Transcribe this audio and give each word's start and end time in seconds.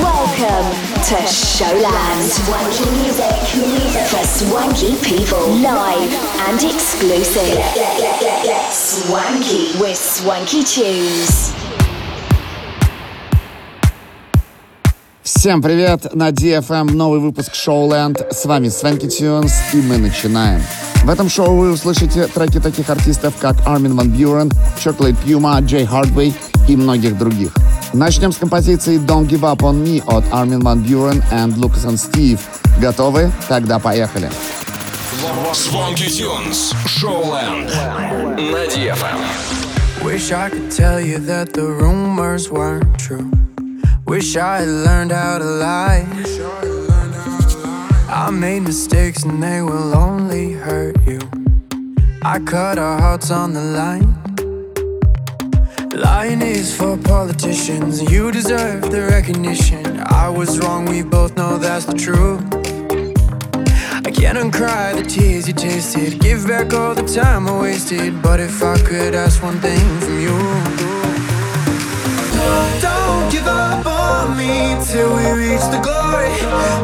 Welcome 0.00 0.72
to 1.08 1.16
Showland. 1.28 2.24
Swanky 2.24 2.88
music 3.02 3.36
for 4.08 4.24
swanky 4.24 4.96
people. 5.04 5.46
Live 5.60 6.12
and 6.48 6.62
exclusive. 6.62 7.60
Swanky 8.72 9.78
with 9.78 9.98
Swanky 9.98 10.64
Tunes. 10.64 11.52
Всем 15.22 15.60
привет! 15.60 16.14
На 16.14 16.30
DFM 16.30 16.92
новый 16.92 17.20
выпуск 17.20 17.52
Showland. 17.52 18.32
С 18.32 18.46
вами 18.46 18.70
Свенки 18.70 19.06
Тюнс, 19.06 19.52
и 19.74 19.76
мы 19.82 19.98
начинаем. 19.98 20.62
В 21.04 21.10
этом 21.10 21.28
шоу 21.28 21.56
вы 21.56 21.72
услышите 21.72 22.26
треки 22.26 22.58
таких 22.58 22.88
артистов, 22.88 23.34
как 23.38 23.56
Армин 23.66 23.96
Ван 23.96 24.10
Бюрен, 24.10 24.50
Chocolate 24.82 25.16
Puma, 25.26 25.60
Джей 25.60 25.84
Хардвей 25.84 26.34
и 26.68 26.76
многих 26.76 27.18
других. 27.18 27.52
Начнем 27.93 28.31
с 28.31 28.37
композиции 28.37 28.97
Don't 28.97 29.27
Give 29.27 29.41
Up 29.41 29.59
On 29.59 29.83
Me 29.83 30.03
от 30.05 30.25
Armin 30.25 30.61
Van 30.61 30.83
Buren 30.83 31.23
and 31.31 31.55
Lucas 31.55 31.85
and 31.85 31.97
Steve. 31.97 32.39
Готовы? 32.79 33.31
Тогда 33.47 33.79
поехали. 33.79 34.29
Swanky 35.53 36.09
Tunes, 36.09 36.73
Showland, 36.85 37.69
на 38.37 38.65
DFM. 38.67 39.21
Wish 40.03 40.33
I 40.33 40.49
could 40.49 40.69
tell 40.69 40.99
you 40.99 41.17
that 41.19 41.53
the 41.53 41.63
rumors 41.63 42.51
weren't 42.51 42.99
true. 42.99 43.31
Wish 44.05 44.35
I 44.35 44.59
had 44.59 44.67
learned 44.67 45.11
how 45.11 45.39
to 45.39 45.45
lie. 45.45 46.05
I 48.09 48.29
made 48.31 48.63
mistakes 48.63 49.23
and 49.23 49.41
they 49.41 49.61
will 49.61 49.95
only 49.95 50.51
hurt 50.51 50.97
you. 51.07 51.19
I 52.21 52.39
cut 52.39 52.77
our 52.77 52.99
hearts 52.99 53.31
on 53.31 53.53
the 53.53 53.61
line. 53.61 54.13
Lying 55.94 56.40
is 56.40 56.74
for 56.74 56.96
politicians, 56.96 58.00
you 58.10 58.30
deserve 58.30 58.90
the 58.90 59.06
recognition. 59.06 60.00
I 60.06 60.28
was 60.28 60.58
wrong, 60.60 60.84
we 60.86 61.02
both 61.02 61.36
know 61.36 61.58
that's 61.58 61.84
the 61.84 61.94
truth. 61.94 62.40
I 64.06 64.10
can't 64.12 64.38
uncry 64.38 64.94
the 64.94 65.02
tears 65.02 65.48
you 65.48 65.54
tasted, 65.54 66.20
give 66.20 66.46
back 66.46 66.72
all 66.72 66.94
the 66.94 67.02
time 67.02 67.48
I 67.48 67.60
wasted. 67.60 68.22
But 68.22 68.38
if 68.38 68.62
I 68.62 68.78
could 68.78 69.14
ask 69.16 69.42
one 69.42 69.58
thing 69.58 69.84
from 70.00 70.20
you, 70.20 70.36
don't 72.80 73.32
give 73.32 73.48
up 73.48 73.84
on 73.84 74.36
me 74.36 74.76
till 74.86 75.10
we 75.16 75.26
reach 75.42 75.66
the 75.74 75.80
glory. 75.82 76.30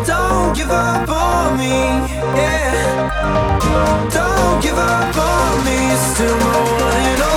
Don't 0.05 0.57
give 0.57 0.71
up 0.71 1.09
on 1.09 1.57
me, 1.57 1.77
yeah. 2.35 4.09
Don't 4.11 4.61
give 4.63 4.77
up 4.77 5.17
on 5.17 5.65
me, 5.65 5.95
still 6.11 6.37
my 6.39 6.61
one 6.73 6.93
and 6.93 7.23
only. 7.23 7.36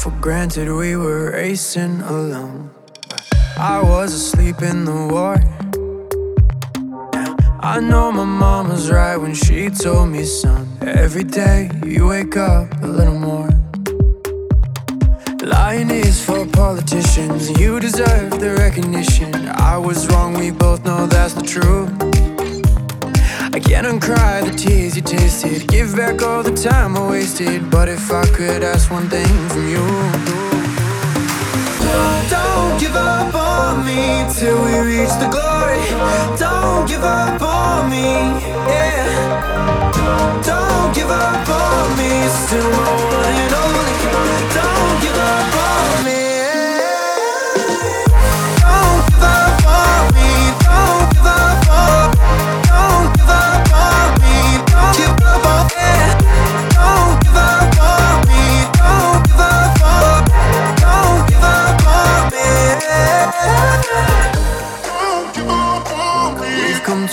For 0.00 0.10
granted 0.12 0.66
we 0.72 0.96
were 0.96 1.32
racing 1.32 2.00
alone. 2.00 2.70
I 3.58 3.82
was 3.82 4.14
asleep 4.14 4.62
in 4.62 4.86
the 4.86 5.08
war. 5.12 5.36
I 7.60 7.80
know 7.80 8.10
my 8.10 8.24
mom 8.24 8.70
was 8.70 8.90
right 8.90 9.18
when 9.18 9.34
she 9.34 9.68
told 9.68 10.08
me, 10.08 10.24
son. 10.24 10.66
Every 10.80 11.24
day 11.24 11.70
you 11.84 12.06
wake 12.08 12.38
up 12.38 12.72
a 12.82 12.86
little 12.86 13.18
more. 13.18 13.50
Lying 15.42 15.90
is 15.90 16.24
for 16.24 16.46
politicians, 16.46 17.50
you 17.60 17.78
deserve 17.78 18.40
the 18.40 18.54
recognition. 18.58 19.34
I 19.48 19.76
was 19.76 20.08
wrong, 20.08 20.32
we 20.32 20.50
both 20.50 20.82
know 20.82 21.06
that's 21.06 21.34
the 21.34 21.42
truth. 21.42 22.09
I 23.70 23.72
can't 23.74 23.86
uncry 23.86 24.42
the 24.42 24.50
tears 24.50 24.96
you 24.96 25.02
tasted, 25.02 25.68
give 25.68 25.94
back 25.94 26.22
all 26.22 26.42
the 26.42 26.50
time 26.50 26.96
I 26.96 27.08
wasted. 27.08 27.70
But 27.70 27.88
if 27.88 28.10
I 28.10 28.26
could 28.26 28.64
ask 28.64 28.90
one 28.90 29.08
thing 29.08 29.28
from 29.48 29.68
you, 29.68 29.86
don't 32.28 32.80
give 32.80 32.96
up 32.96 33.32
on 33.32 33.86
me 33.86 34.26
till 34.34 34.58
we 34.64 34.74
reach 34.80 35.14
the 35.22 35.28
glory. 35.30 35.78
Don't 36.36 36.88
give 36.88 37.04
up 37.04 37.40
on 37.40 37.88
me, 37.88 38.42
yeah. 38.66 39.06
Don't 40.42 40.92
give 40.92 41.10
up 41.10 41.48
on 41.48 41.96
me, 41.96 42.26
still 42.42 42.70
my 42.74 42.90
one 43.06 43.34
and 43.38 43.54
only. 43.54 43.94
Don't 44.58 45.00
give 45.00 45.16
up 45.16 45.54
on 45.54 46.04
me. 46.04 46.19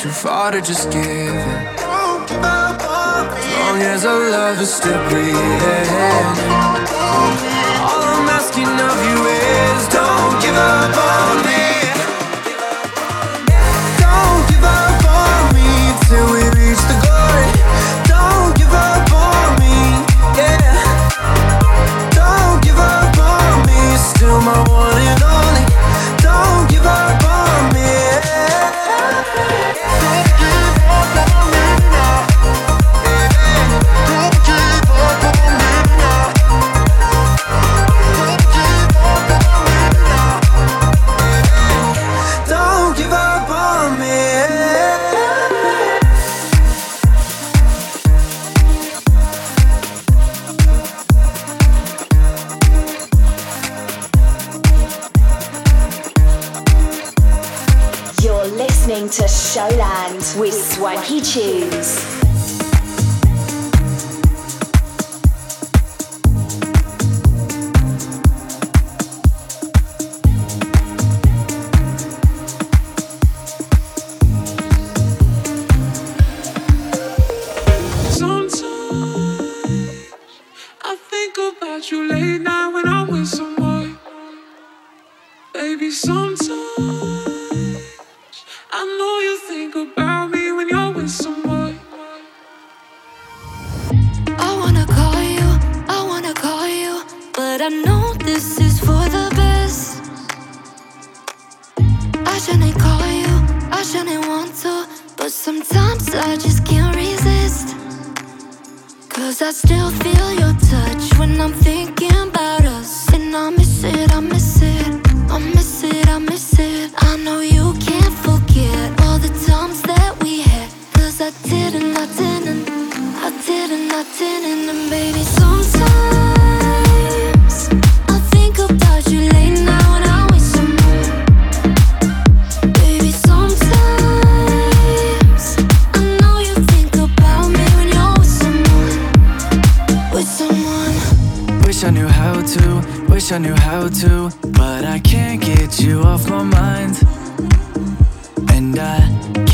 Too 0.07 0.13
far 0.13 0.51
to 0.51 0.61
just 0.61 0.89
give 0.91 1.05
in. 1.05 1.35
Long 3.59 3.81
as 3.81 4.05
our 4.05 4.29
love 4.31 4.59
is 4.61 4.73
still 4.73 5.01
breathing. 5.09 5.87
All 7.89 8.03
I'm 8.15 8.29
asking 8.39 8.73
of 8.89 8.97
you 9.09 9.17
is 9.43 9.87
don't 9.89 10.41
give 10.41 10.55
up 10.55 11.06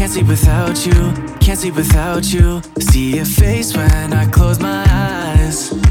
Can't 0.04 0.12
sleep 0.12 0.28
without 0.28 0.86
you, 0.86 1.14
can't 1.40 1.58
sleep 1.58 1.76
without 1.76 2.34
you. 2.34 2.62
See 2.78 3.16
your 3.16 3.24
face 3.24 3.74
when 3.74 4.12
I 4.12 4.30
close 4.30 4.60
my 4.60 4.86
eyes. 4.90 5.83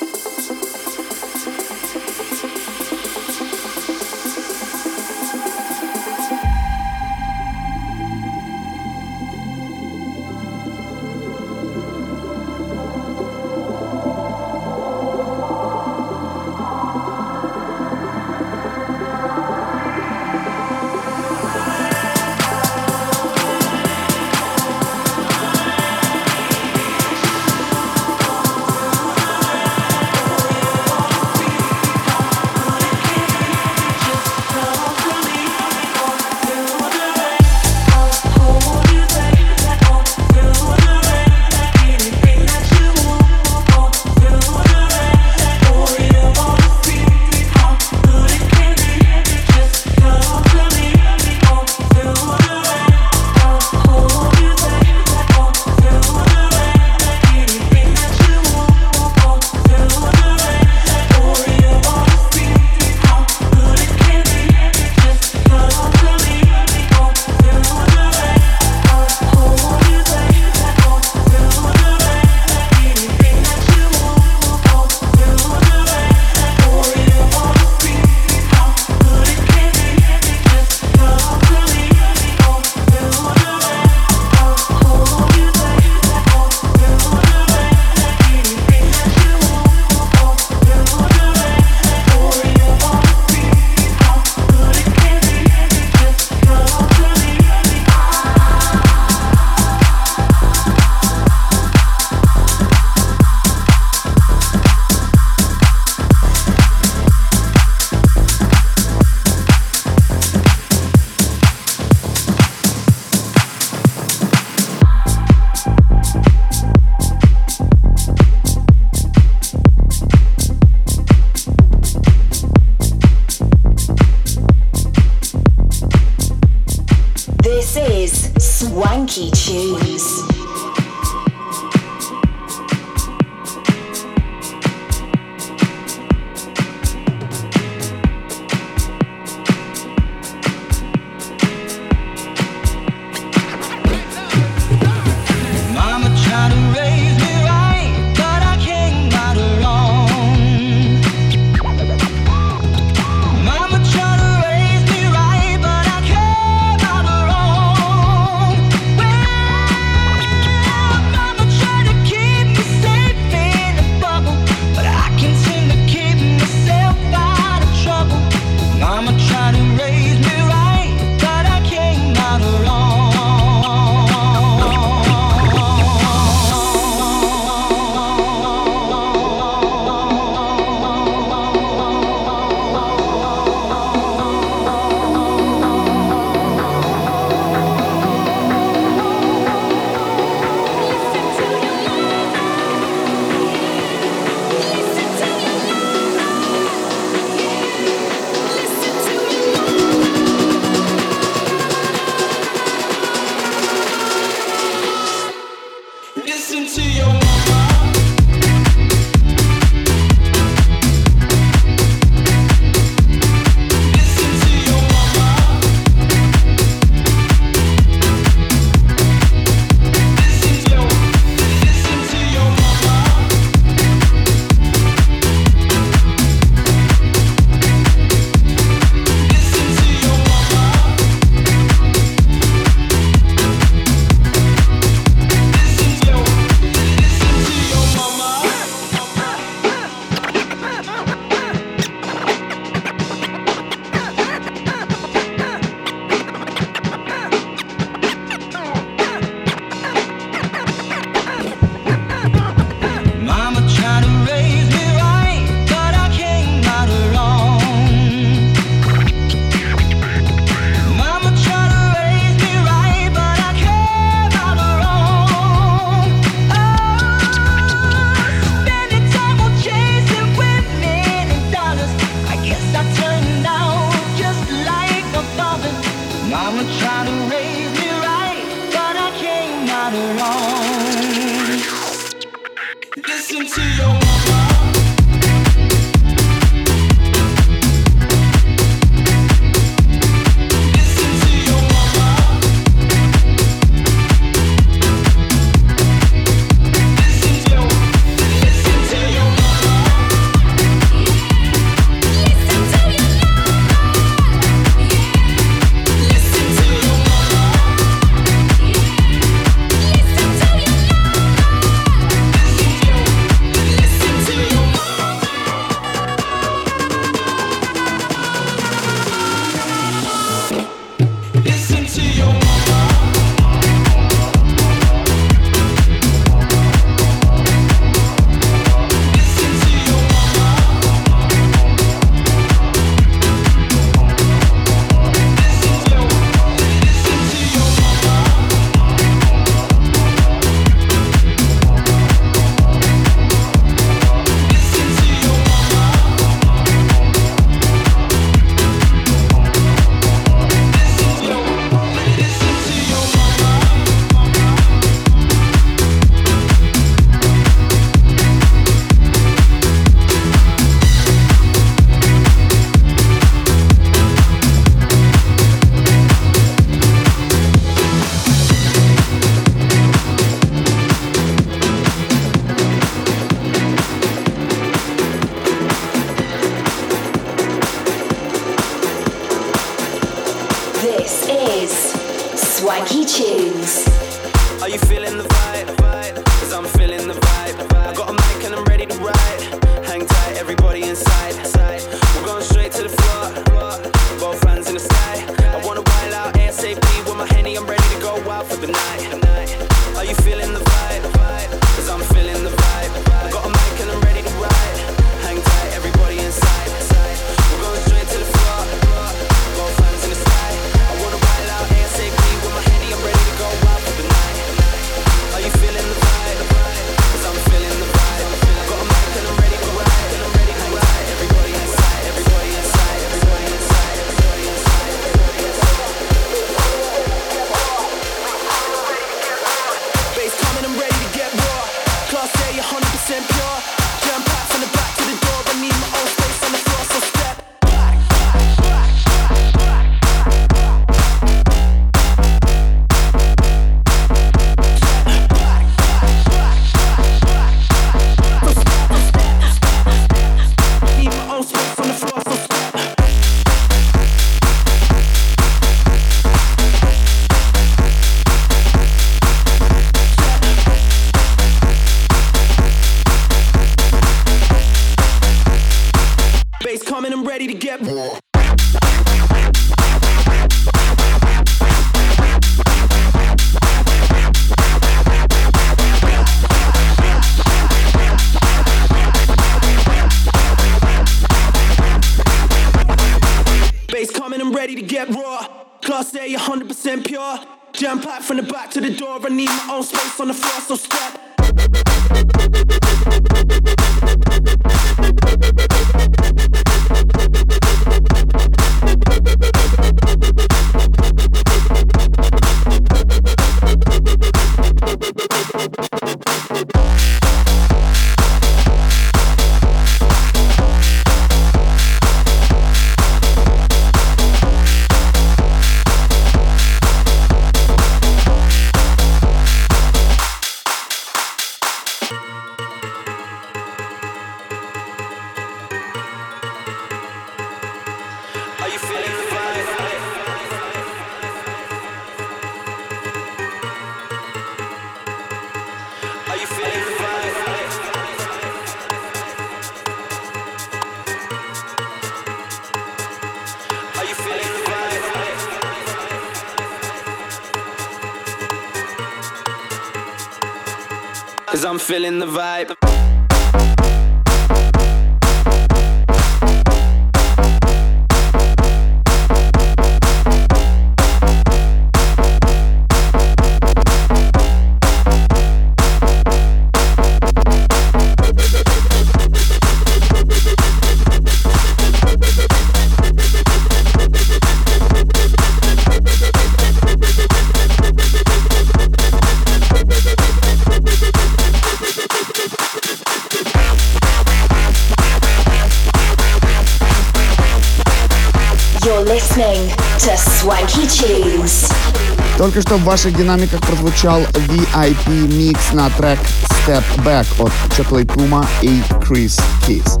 только 592.50 592.62
что 592.62 592.78
в 592.78 592.82
ваших 592.82 593.16
динамиках 593.16 593.60
прозвучал 593.60 594.22
VIP 594.22 595.32
микс 595.36 595.72
на 595.72 595.88
трек 595.90 596.18
Step 596.66 596.82
Back 597.04 597.24
от 597.38 597.52
Chocolate 597.78 598.06
Puma 598.06 598.44
и 598.60 598.82
Chris 599.04 599.40
Kiss. 599.68 600.00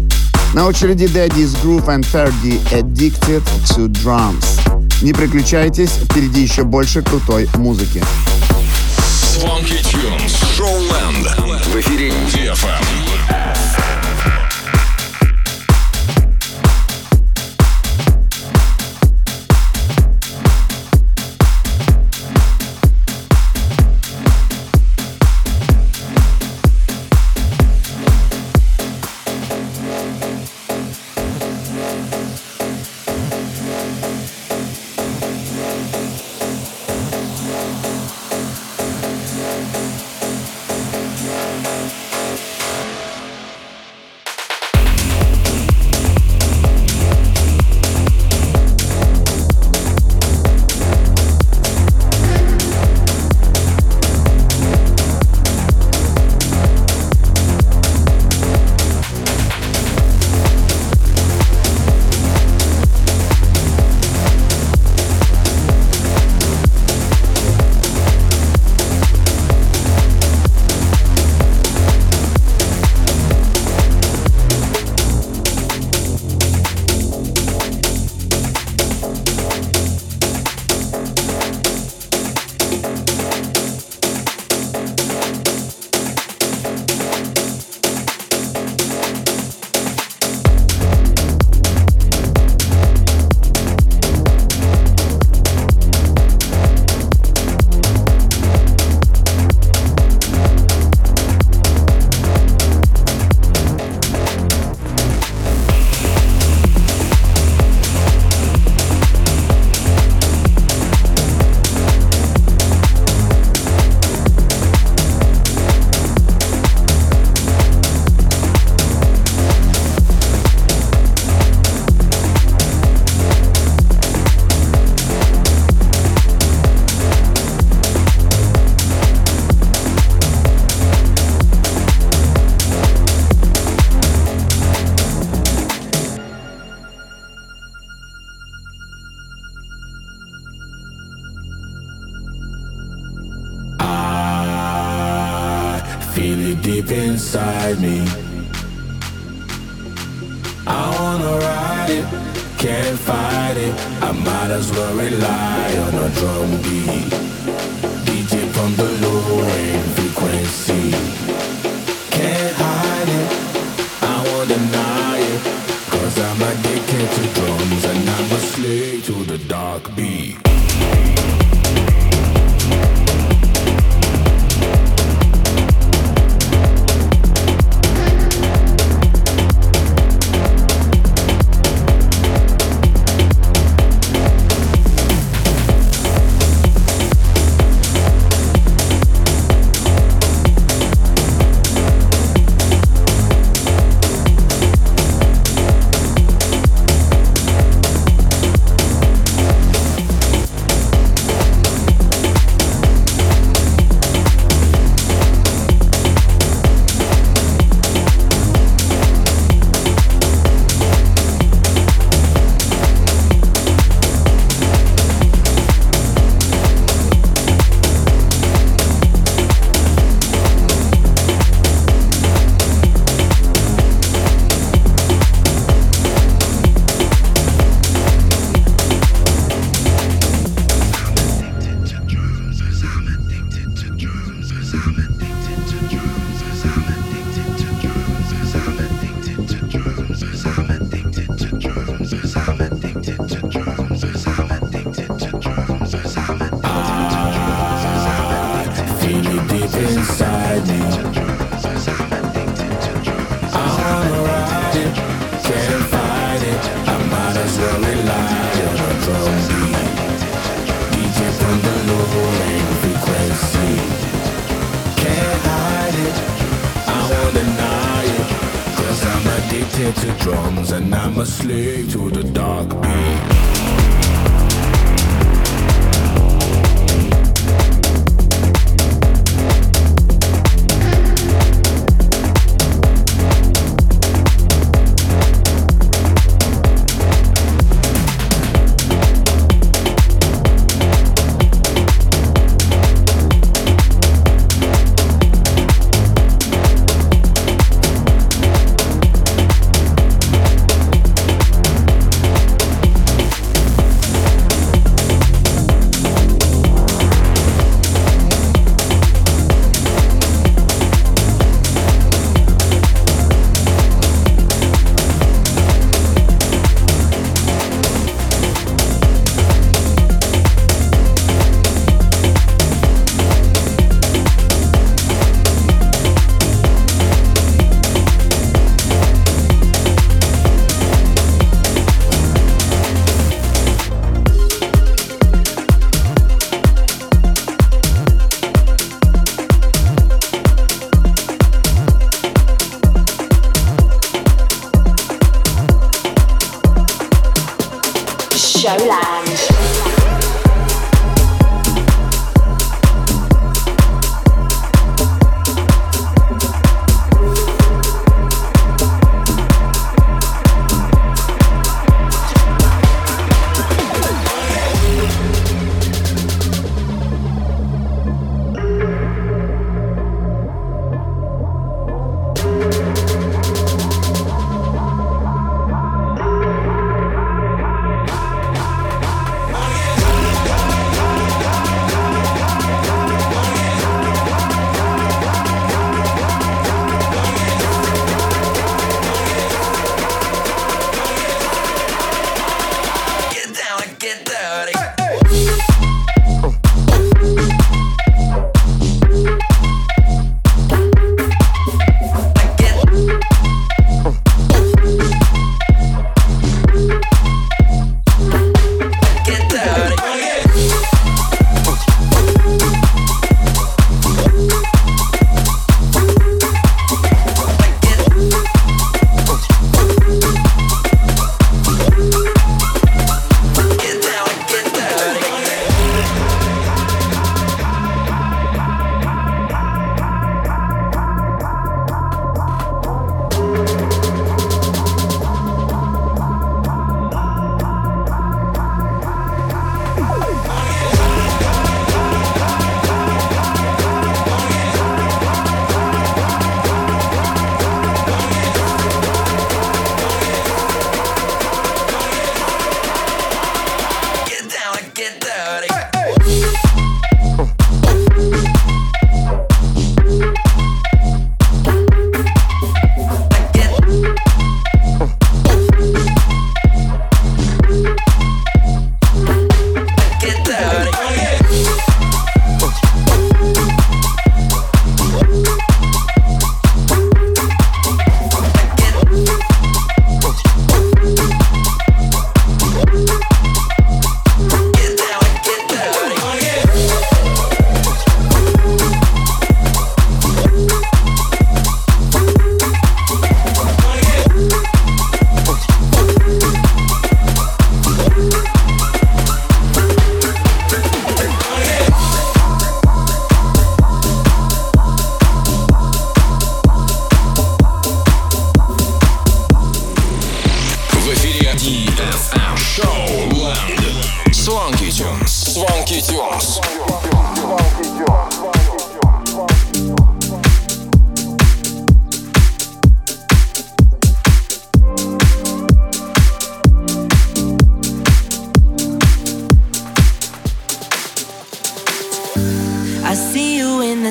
На 0.52 0.66
очереди 0.66 1.04
Daddy's 1.04 1.56
Groove 1.62 1.86
and 1.86 2.04
Ferdy 2.04 2.60
Addicted 2.72 3.44
to 3.66 3.86
Drums. 3.86 4.44
Не 5.00 5.12
приключайтесь, 5.12 5.90
впереди 5.90 6.40
еще 6.40 6.64
больше 6.64 7.02
крутой 7.02 7.48
музыки. 7.54 8.02
Funky 9.36 9.80
Tunes. 9.84 10.34
Showland. 10.58 11.70
В 11.72 11.76
эфире 11.78 12.12
DFM. 12.32 13.19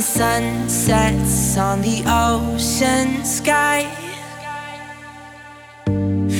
Sun 0.01 0.69
sets 0.69 1.57
on 1.57 1.81
the 1.81 2.03
ocean 2.07 3.23
sky. 3.25 3.87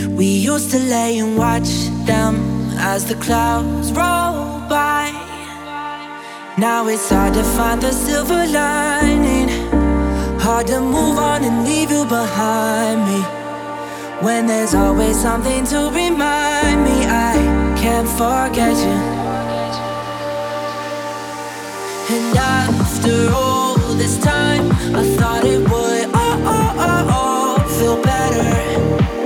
We 0.10 0.26
used 0.26 0.72
to 0.72 0.80
lay 0.80 1.20
and 1.20 1.38
watch 1.38 1.70
them 2.06 2.36
as 2.78 3.06
the 3.06 3.16
clouds 3.16 3.92
roll 3.92 4.60
by. 4.70 5.12
Now 6.58 6.88
it's 6.88 7.10
hard 7.10 7.34
to 7.34 7.44
find 7.44 7.82
the 7.82 7.92
silver 7.92 8.46
lining. 8.48 9.50
Hard 10.40 10.68
to 10.68 10.80
move 10.80 11.18
on 11.18 11.44
and 11.44 11.66
leave 11.66 11.92
you 11.92 12.06
behind 12.06 13.00
me. 13.10 13.22
When 14.26 14.48
there's 14.48 14.74
always 14.74 15.20
something 15.20 15.66
to 15.66 15.90
remind 15.94 16.84
me, 16.84 17.06
I 17.06 17.34
can't 17.78 18.10
forget 18.10 18.76
you. 18.78 19.19
And 22.12 22.36
after 22.38 23.30
all 23.32 23.78
this 23.94 24.18
time, 24.18 24.72
I 24.96 25.04
thought 25.16 25.46
it 25.46 25.60
would 25.60 26.06
all, 26.16 26.48
all, 26.48 26.80
all, 26.80 27.10
all 27.12 27.60
feel 27.78 28.02
better. 28.02 29.19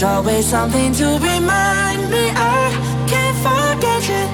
There's 0.00 0.14
always 0.14 0.46
something 0.46 0.92
to 0.92 1.18
remind 1.18 2.08
me 2.08 2.30
I 2.30 2.70
can't 3.08 3.36
forget 3.42 4.08
you. 4.08 4.28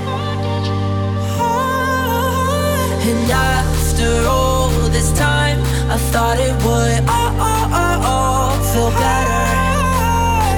Oh, 1.40 3.00
and 3.08 3.30
after 3.30 4.26
all 4.28 4.68
this 4.90 5.10
time, 5.18 5.58
I 5.90 5.96
thought 6.12 6.38
it 6.38 6.52
would 6.64 7.08
all, 7.08 7.32
all, 7.40 7.72
all, 7.80 7.98
all 8.12 8.52
feel 8.72 8.90
better. 8.90 9.44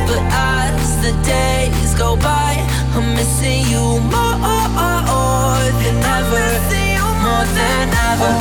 But 0.09 0.23
as 0.27 0.99
the 1.05 1.13
days 1.23 1.95
go 1.95 2.17
by, 2.17 2.57
I'm 2.97 3.15
missing 3.15 3.65
you 3.71 4.01
more 4.11 4.39
than 5.79 6.03
ever. 6.19 6.47
More 7.23 7.47
than 7.55 7.95
ever. 8.11 8.35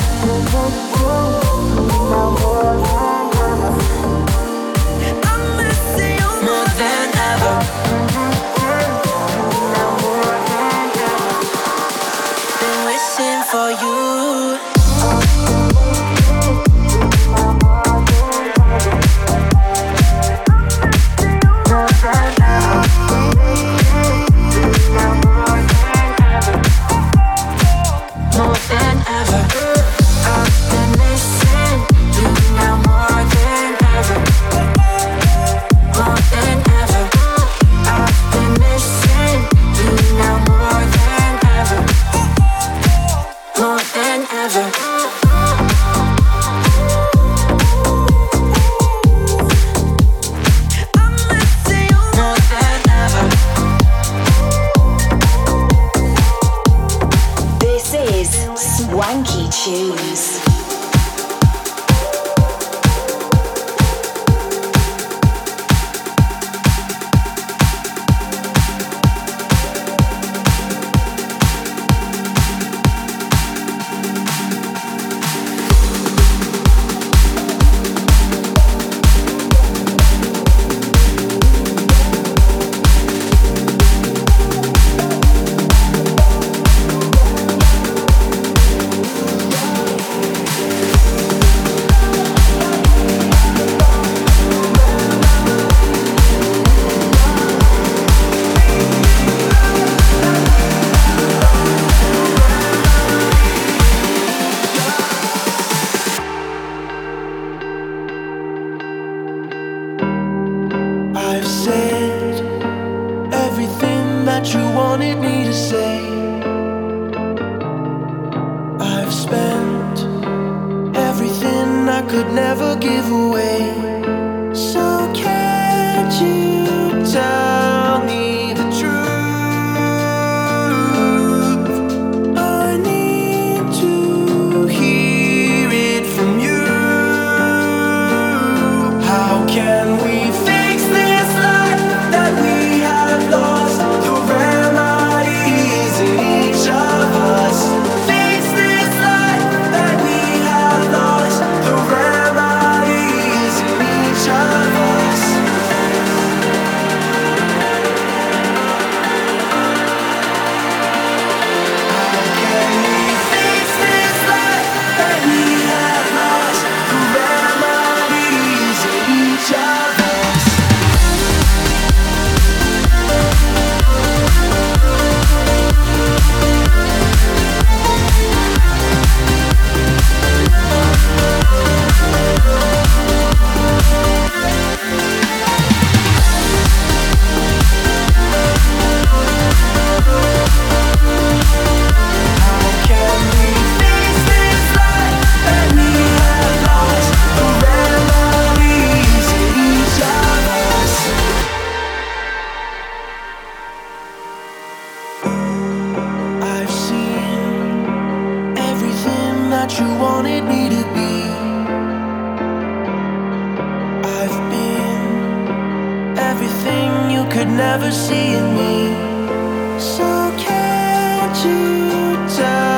Never 217.85 217.95
see 217.95 218.33
in 218.33 218.47
me. 218.55 219.79
So 219.79 220.03
can't 220.37 221.45
you 221.45 222.15
tell 222.35 222.74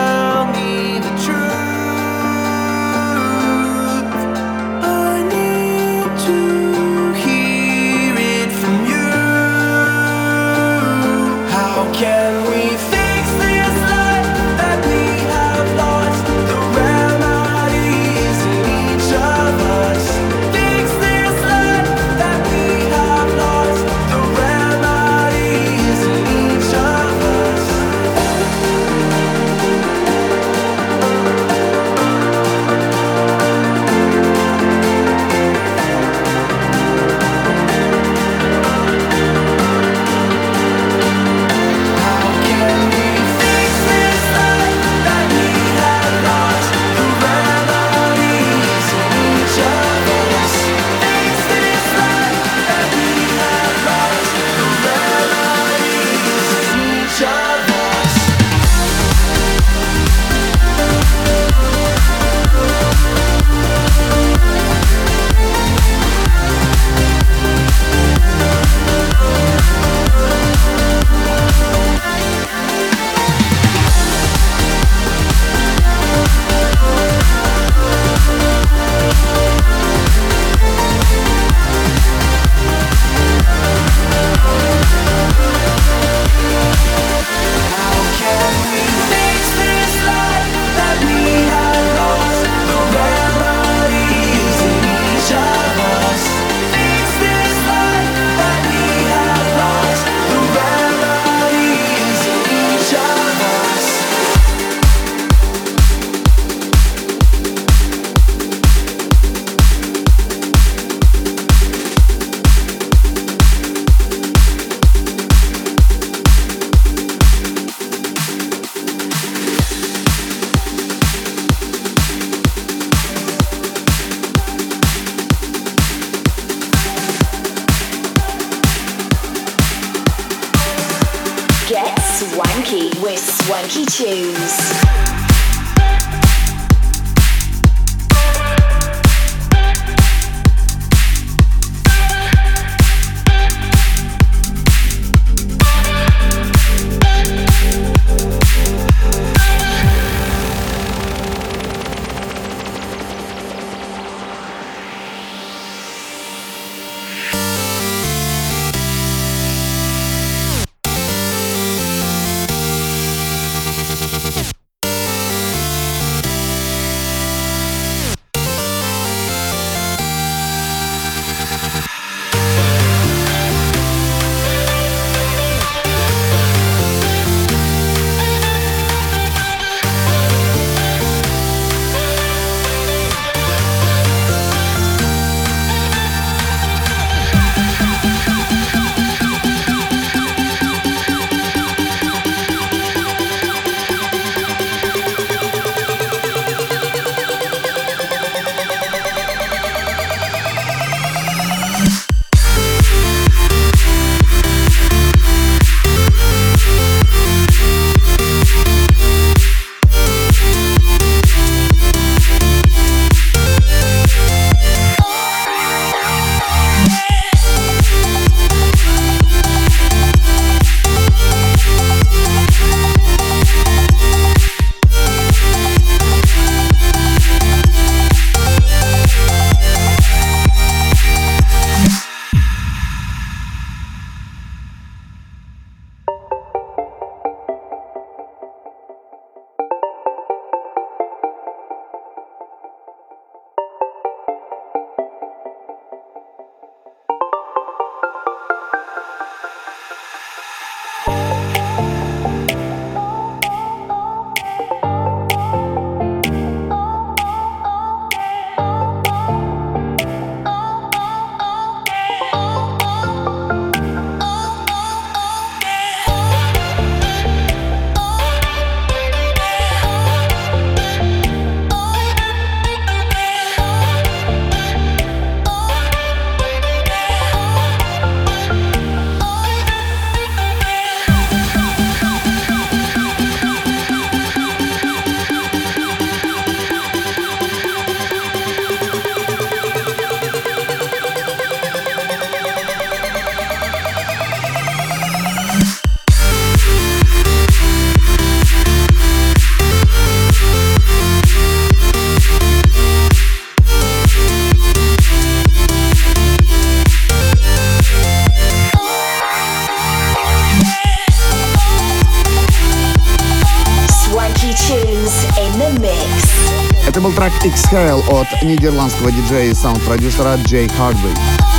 Exhale 317.47 318.03
от 318.09 318.43
нидерландского 318.43 319.09
диджея 319.09 319.51
и 319.51 319.53
саунд-продюсера 319.53 320.35
Джей 320.43 320.67
Хардвей. 320.67 321.13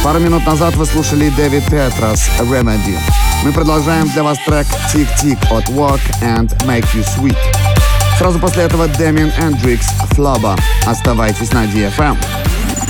Пару 0.05 0.19
минут 0.19 0.45
назад 0.45 0.77
вы 0.77 0.85
слушали 0.85 1.31
Дэвид 1.31 1.65
Петрос 1.65 2.29
Remedy. 2.41 2.99
Мы 3.43 3.53
продолжаем 3.53 4.07
для 4.11 4.23
вас 4.23 4.37
трек 4.45 4.67
Tick 4.93 5.39
от 5.51 5.65
Walk 5.71 6.01
and 6.21 6.55
Make 6.67 6.85
You 6.93 7.07
Sweet. 7.17 7.39
Сразу 8.19 8.39
после 8.39 8.65
этого 8.65 8.87
Дэмин 8.87 9.33
Эндрикс 9.39 9.87
Флаба. 10.11 10.57
Оставайтесь 10.85 11.53
на 11.53 11.65
DFM. 11.65 12.19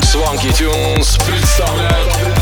Swanky 0.03 0.51
Tunes 0.51 1.25
представляют 1.25 2.38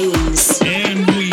And 0.00 1.10
we 1.16 1.27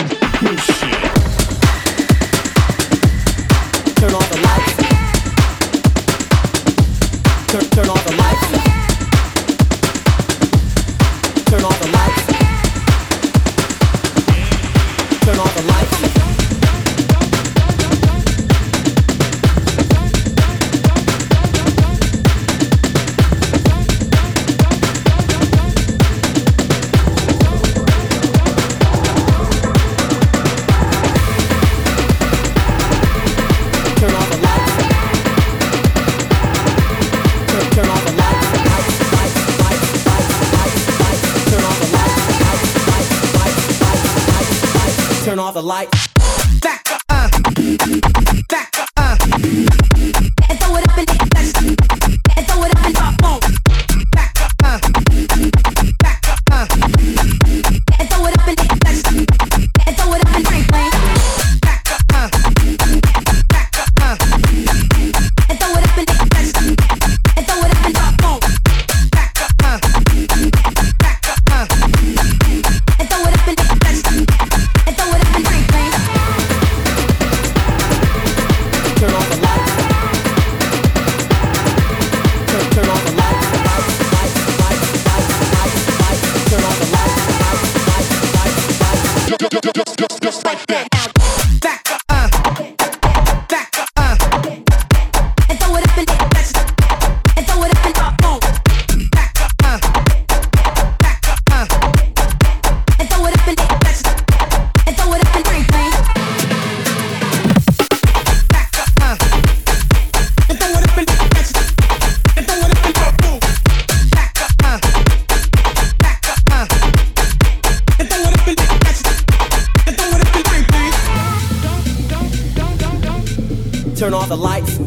Turn 124.05 124.13
off 124.13 124.29
the 124.29 124.37
lights. 124.37 124.77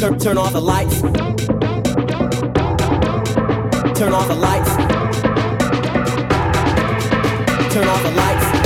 Turn, 0.00 0.18
turn 0.20 0.38
off 0.38 0.52
the 0.52 0.60
lights. 0.60 1.00
Turn 3.98 4.12
off 4.12 4.28
the 4.28 4.36
lights. 4.36 4.70
Turn 7.74 7.88
off 7.88 8.02
the 8.04 8.10
lights. 8.12 8.63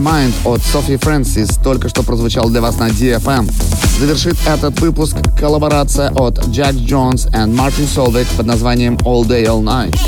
My 0.00 0.24
Mind 0.24 0.32
от 0.44 0.62
Софи 0.62 0.96
Фрэнсис 0.96 1.58
только 1.62 1.88
что 1.88 2.02
прозвучал 2.02 2.48
для 2.48 2.60
вас 2.60 2.78
на 2.78 2.88
DFM. 2.88 3.50
Завершит 3.98 4.36
этот 4.46 4.80
выпуск 4.80 5.16
коллаборация 5.38 6.10
от 6.10 6.38
Джек 6.48 6.74
Джонс 6.74 7.26
и 7.26 7.46
Мартин 7.46 7.86
Солвик 7.86 8.26
под 8.36 8.46
названием 8.46 8.94
All 9.04 9.26
Day 9.26 9.44
All 9.44 9.62
Night. 9.62 9.98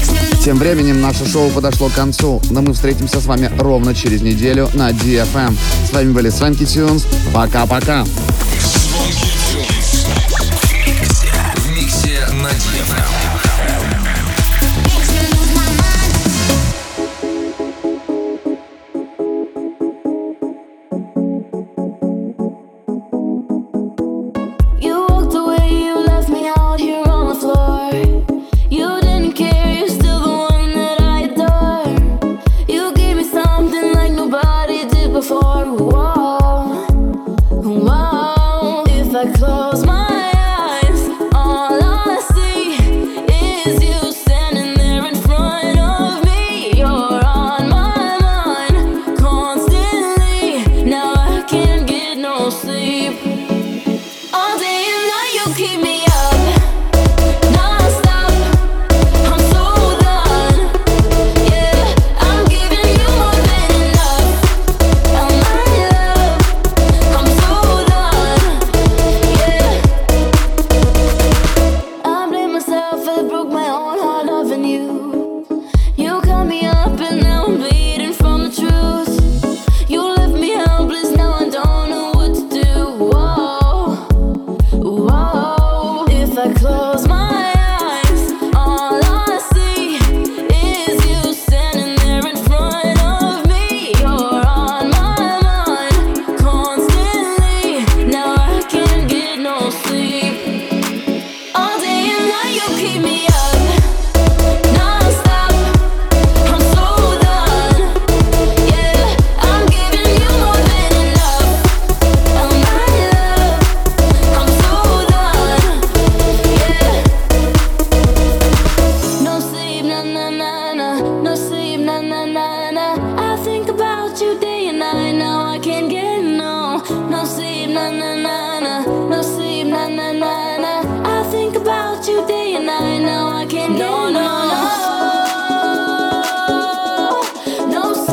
Тем 0.45 0.59
временем 0.59 1.01
наше 1.01 1.27
шоу 1.27 1.51
подошло 1.51 1.89
к 1.89 1.95
концу, 1.95 2.41
но 2.51 2.63
мы 2.63 2.73
встретимся 2.73 3.21
с 3.21 3.27
вами 3.27 3.51
ровно 3.59 3.95
через 3.95 4.23
неделю 4.23 4.71
на 4.75 4.91
DFM. 4.91 5.55
С 5.89 5.93
вами 5.93 6.13
были 6.13 6.31
Свенки 6.31 6.65
Тюнс. 6.65 7.07
Пока-пока. 7.35 8.05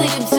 sleep. 0.08 0.39